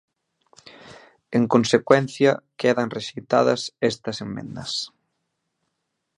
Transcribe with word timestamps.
En 1.37 1.43
consecuencia, 1.53 2.31
quedan 2.61 2.91
rexeitadas 2.97 3.61
esta 3.91 4.11
emendas. 4.25 4.71